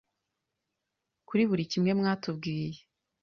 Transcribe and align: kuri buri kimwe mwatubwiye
kuri 1.27 1.43
buri 1.49 1.63
kimwe 1.71 1.91
mwatubwiye 1.99 2.79